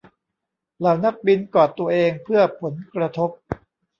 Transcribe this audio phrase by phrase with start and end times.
[0.79, 3.29] เหล่านักบินกอดตัวเองเพื่อผลกระทบ